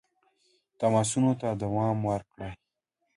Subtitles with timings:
[0.79, 2.41] تماسونو ته دوام ورکړ.